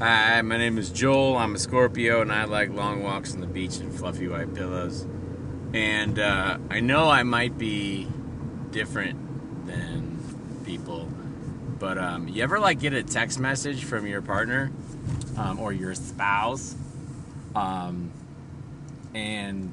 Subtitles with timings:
[0.00, 1.36] Hi, my name is Joel.
[1.36, 5.04] I'm a Scorpio, and I like long walks on the beach and fluffy white pillows.
[5.74, 8.06] And uh, I know I might be
[8.70, 11.08] different than people,
[11.80, 14.70] but um, you ever like get a text message from your partner
[15.36, 16.76] um, or your spouse,
[17.56, 18.12] um,
[19.14, 19.72] and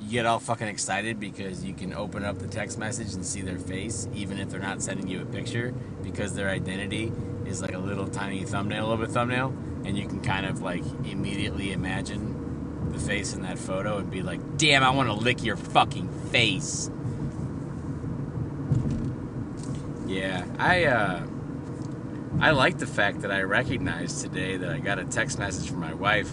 [0.00, 3.42] you get all fucking excited because you can open up the text message and see
[3.42, 5.72] their face, even if they're not sending you a picture,
[6.02, 7.12] because their identity
[7.48, 10.84] is like a little tiny thumbnail of a thumbnail, and you can kind of like
[11.04, 15.42] immediately imagine the face in that photo and be like, damn, I want to lick
[15.42, 16.90] your fucking face.
[20.06, 21.26] Yeah, I uh,
[22.40, 25.80] I like the fact that I recognized today that I got a text message from
[25.80, 26.32] my wife,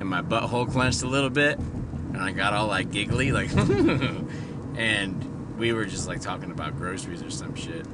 [0.00, 3.50] and my butthole clenched a little bit, and I got all like giggly, like,
[4.76, 7.86] and we were just like talking about groceries or some shit.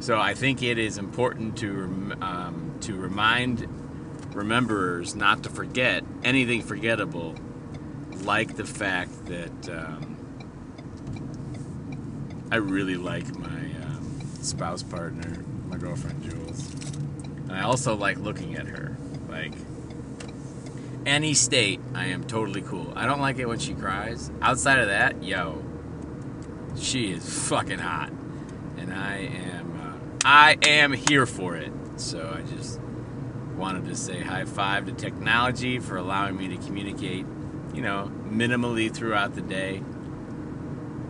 [0.00, 3.68] So I think it is important to um, to remind
[4.30, 7.34] rememberers not to forget anything forgettable,
[8.22, 10.16] like the fact that um,
[12.50, 16.94] I really like my um, spouse partner, my girlfriend Jules,
[17.48, 18.96] and I also like looking at her.
[19.28, 19.52] Like
[21.04, 22.92] any state, I am totally cool.
[22.94, 24.30] I don't like it when she cries.
[24.40, 25.62] Outside of that, yo,
[26.76, 28.10] she is fucking hot,
[28.78, 29.67] and I am
[30.30, 31.72] I am here for it.
[31.96, 32.78] So I just
[33.56, 37.24] wanted to say high five to technology for allowing me to communicate,
[37.72, 39.82] you know, minimally throughout the day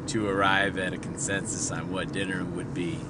[0.06, 3.00] to arrive at a consensus on what dinner would be,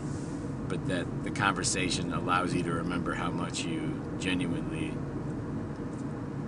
[0.67, 4.95] but that the conversation allows you to remember how much you genuinely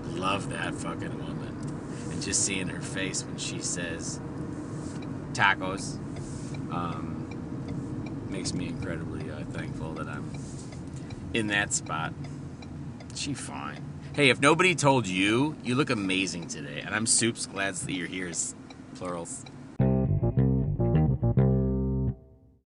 [0.06, 1.54] love that fucking woman.
[2.10, 4.22] And just seeing her face when she says
[5.34, 5.98] tacos
[6.72, 7.19] um,
[8.30, 10.30] makes me incredibly uh, thankful that I'm
[11.34, 12.12] in that spot.
[13.14, 13.84] She fine.
[14.12, 16.82] Hey, if nobody told you, you look amazing today.
[16.84, 18.32] And I'm soups glad that you're here.
[18.94, 19.44] Plurals.